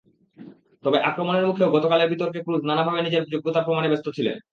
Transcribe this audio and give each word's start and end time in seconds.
তবে 0.83 0.97
আক্রমণের 1.09 1.47
মুখেও 1.47 1.73
গতকালের 1.75 2.11
বিতর্কে 2.11 2.39
ক্রুজ 2.41 2.61
নানাভাবে 2.65 2.99
নিজের 3.01 3.23
যোগ্যতা 3.33 3.61
প্রমাণে 3.61 3.91
ব্যস্ত 3.91 4.07
ছিলেন। 4.17 4.37